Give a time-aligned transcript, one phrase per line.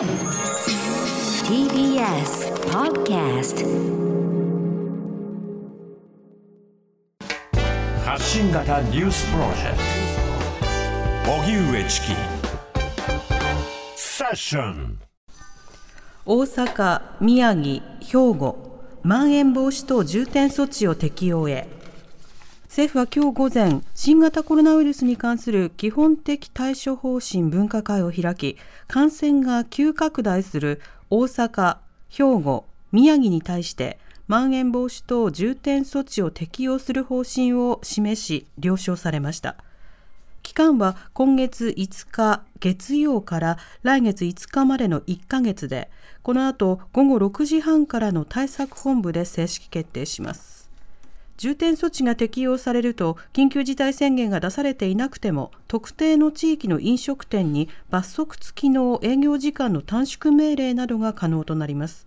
[0.00, 0.08] TBS
[2.70, 3.66] Podcast
[8.02, 9.78] 発信型ニュースプロジェク
[11.26, 11.32] ト。
[11.32, 12.16] 荻上チキ。
[13.94, 14.98] セッション。
[16.24, 21.79] 大阪、宮城、兵庫、まん延防止等重点措置を適用へ。
[22.70, 28.56] 政府は今日午前、新型コロナウイルスに関する基本的対処方針分科会を開き、
[28.86, 30.80] 感染が急拡大する
[31.10, 31.78] 大阪、
[32.08, 39.56] 兵庫、宮城に対して、まん延防止等重点措置を適用する方針を示し、了承されました。
[40.44, 45.90] 期間は今月5日月曜から来月5日までの1ヶ月で、
[46.22, 50.59] この後午後6時半からの対策本部で正式決定します。
[51.40, 62.06] 重点措置が適用されると緊急事態宣言が出されていなくても特定の地域の飲食店に罰則付きの営業時間の短縮命令などが可能となります。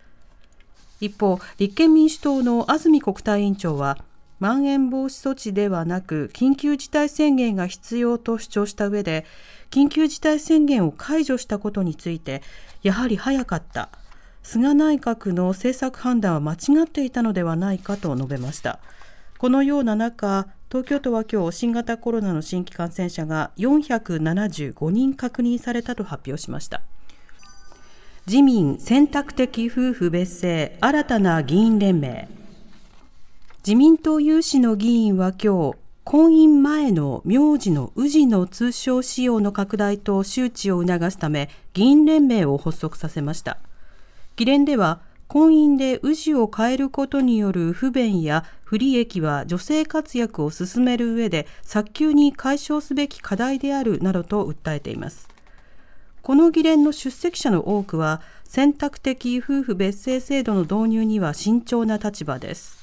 [1.01, 3.97] 一方立憲民主党の安住国対委員長は
[4.39, 9.25] まん延防止措置ではなく緊急事態宣言が必要と主張した上で
[9.71, 12.43] 緊急事態宣言を解除したことについて
[12.83, 13.89] やはり早かった。
[14.43, 18.77] 菅内閣の政策判断は間違っていたのではないかと述べました。
[19.43, 26.81] このような中、東京都は今日新型コロナの新規感染者が475人確認されたと発表しました。
[28.25, 32.29] 自民選択的夫婦別姓新たな議員連盟
[33.67, 43.57] 自民党有志の議員は今日婚姻前の名字の氏の通称使用の拡大と周知を促すため議員連盟を発足させました
[44.37, 45.01] 議連では
[45.33, 55.27] 婚姻で氏を変えることによる不便や不利益は女性活躍を進める上で早急に解消すべき課題であるなどと訴えています。
[56.21, 62.82] この議連の出席者の多くは選択的夫婦別姓制度の導入には慎重な立場です。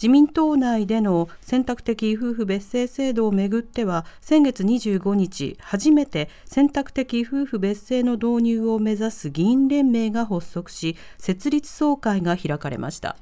[0.00, 13.18] 自民党内での選択的夫婦別姓制度をめぐっては先月25日初めて選択的夫婦別姓の導入を目指す議員連盟が発足し設立総会が開かれました。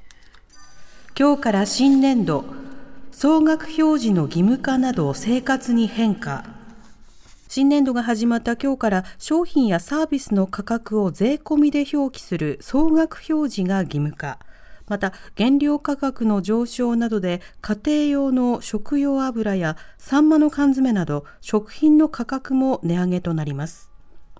[1.19, 2.45] 今日から新年度
[3.11, 6.45] 総額表示の義務化など生活に変化。
[7.49, 14.39] 新年度が始まった今日から商品やサービスの価格を税込みで表記する総額表示が義務化。
[14.89, 23.89] また原料価格の上昇などで家庭用の食用油やサンマの缶詰など食品の価格も値上げとなります。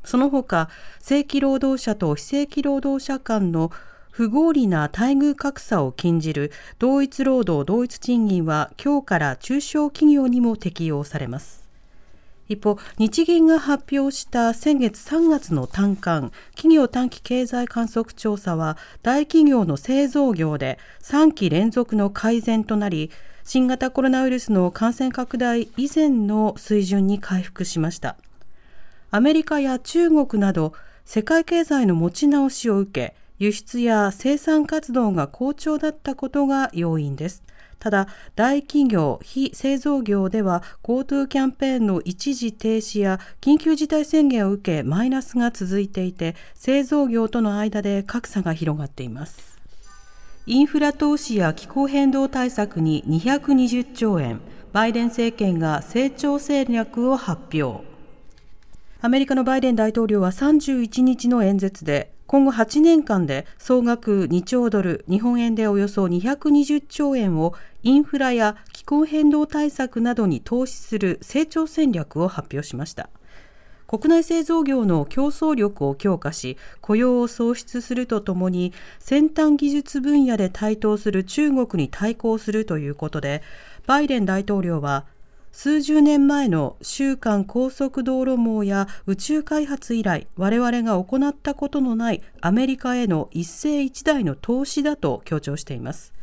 [0.03, 3.71] その他正規労働者と非正規労働者間の
[4.11, 11.68] 不合理な待遇格差を禁じる同一労働同一賃金は今日から中小企業にも適用されます。
[12.49, 23.11] 一方、日銀が発表した先月3月の短観、企業短期経済観測調査は、大企業の製造業で3期連続の改善となり、
[23.43, 28.17] 新型コロナウイルスの感染拡大以前の水準に回復しました。
[29.11, 30.73] アメリカや中国など、
[31.05, 37.43] 世界経済の持ち直しを受け、輸出や生産活動が好調だったことが要因です。
[37.79, 49.57] ただ、大企業、非製造業では GoTo キャンペーンの一時停止や緊急事態宣言を受けマイナスが続いていて、製造業との間で格差が広がっています。
[50.45, 54.41] インフラ投資や気候変動対策に220兆円、
[54.73, 57.87] バイデン政権が成長戦略を発表。
[59.01, 73.09] アメリカのバイデン大統領は31日の演説で今後8年間で総額2兆ドル、日本円でおよそ220兆円をインフラや気候変動対策などに投資する成長戦略を発表しました。
[73.87, 83.41] 国内製造業の競争力を強化し、雇用を創出するとともに、先端技術分野で台頭する中国に対抗するということで、
[83.87, 85.05] バイデン大統領は、
[85.51, 96.13] 数十年前の週間高速道路網や宇宙開発以来我々が行ったことのないアメリカへの一世一代の投資だと強調しています。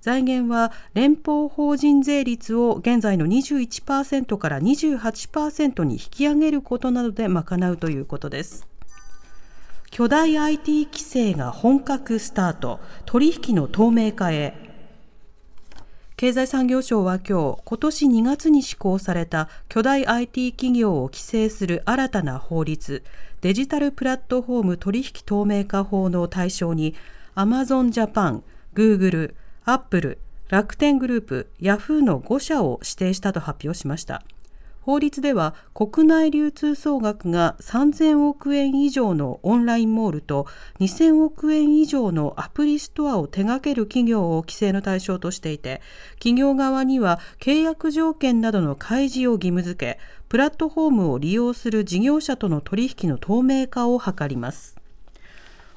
[0.00, 8.68] 財源は連邦法人税率を現在の21%から28%に引き上げることなどで賄うということです。
[9.90, 12.78] 巨大 IT 規制が本格スタート。
[13.06, 14.67] 取引の透明化へ。
[16.18, 23.04] 経済産業省は今日、今年2月に施行された巨大 IT 企業を規制する新たな法律、
[23.40, 26.96] デジタルプラットフォーム取引透明化法の対象に、
[27.36, 28.42] アマゾンジャパン、
[28.74, 30.18] グーグル、アップル、
[30.48, 34.24] 楽天グループ、ヤフーの5社を指定したと発表しました。
[34.88, 40.46] 法律では国内流通総額が3000億円以上のオンラインモールと
[40.80, 45.82] 2000億円以上のアプリストアを手掛ける企業を規制の対象としていて
[46.14, 50.00] 企業側には契約条件などの開示を義務付け
[50.30, 54.77] プラットフォームを利用する事業者との取引の透明化を図ります。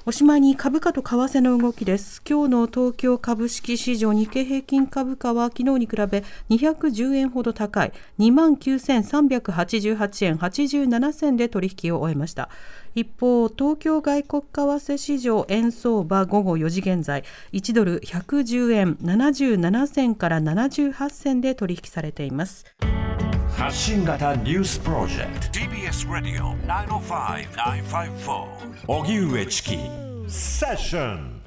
[0.03, 2.23] おしまいに株価と為替の動きです。
[2.27, 12.49] 今日の東京株式市場日経平均株価は昨日に比べ210円ほど高い29,388円87銭で取引を終えました。
[12.95, 17.23] 一方、東京外国為替市場円相場午後4時現在
[17.53, 22.65] 1ドル110円77銭から78銭で取引されています。
[23.57, 25.59] 発信型ニュースプロジェクト。
[25.59, 28.45] TBS ラディオ905-954
[28.87, 29.77] おぎゅうえちき
[30.27, 31.40] セッション